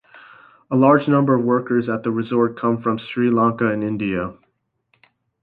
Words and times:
A 0.71 0.75
large 0.75 1.07
number 1.07 1.35
of 1.35 1.43
workers 1.43 1.87
at 1.87 2.01
the 2.01 2.09
resort 2.09 2.57
come 2.57 2.81
from 2.81 2.97
Sri 2.97 3.29
Lanka 3.29 3.67
and 3.69 3.83
India. 3.83 4.33